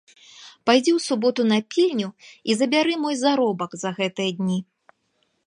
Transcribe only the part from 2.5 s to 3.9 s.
і забяры мой заробак за